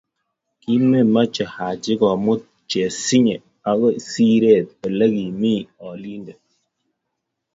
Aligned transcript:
Kimimoche 0.61 1.43
Haji 1.55 1.93
komut 2.01 2.41
chesinye 2.69 3.35
okoi 3.71 3.97
sire 4.09 4.53
ole 4.85 5.05
kimii 5.15 5.61
alinte 5.87 6.33